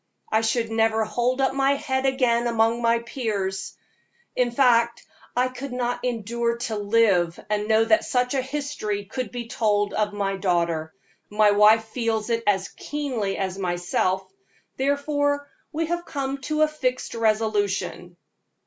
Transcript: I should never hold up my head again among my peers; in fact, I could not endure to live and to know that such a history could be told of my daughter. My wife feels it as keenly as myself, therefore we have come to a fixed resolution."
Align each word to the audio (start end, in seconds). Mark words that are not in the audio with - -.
I 0.31 0.41
should 0.41 0.71
never 0.71 1.03
hold 1.05 1.41
up 1.41 1.53
my 1.53 1.73
head 1.75 2.07
again 2.07 2.47
among 2.47 2.81
my 2.81 2.97
peers; 2.97 3.77
in 4.35 4.49
fact, 4.49 5.05
I 5.35 5.47
could 5.47 5.71
not 5.71 6.03
endure 6.03 6.57
to 6.57 6.75
live 6.75 7.39
and 7.51 7.61
to 7.61 7.67
know 7.67 7.85
that 7.85 8.03
such 8.03 8.33
a 8.33 8.41
history 8.41 9.05
could 9.05 9.31
be 9.31 9.47
told 9.47 9.93
of 9.93 10.11
my 10.11 10.37
daughter. 10.37 10.91
My 11.29 11.51
wife 11.51 11.83
feels 11.85 12.31
it 12.31 12.41
as 12.47 12.69
keenly 12.69 13.37
as 13.37 13.59
myself, 13.59 14.27
therefore 14.75 15.47
we 15.71 15.85
have 15.85 16.03
come 16.05 16.39
to 16.49 16.63
a 16.63 16.67
fixed 16.67 17.13
resolution." 17.13 18.17